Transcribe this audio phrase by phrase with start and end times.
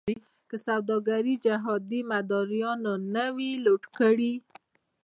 [0.49, 4.33] که سوداګري جهادي مداریانو نه وی لوټ کړې.